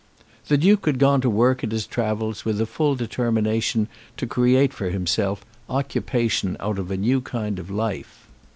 [0.47, 4.73] The Duke had gone to work at his travels with a full determination to create
[4.73, 8.25] for himself occupation out of a new kind of life.